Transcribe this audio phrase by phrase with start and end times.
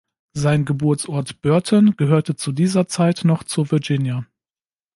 [0.33, 4.25] Sein Geburtsort Burton gehörte zu dieser Zeit noch zu Virginia.